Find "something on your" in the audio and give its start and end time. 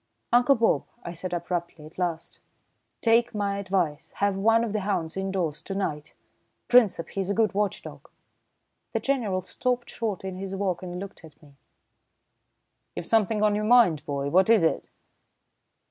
13.05-13.63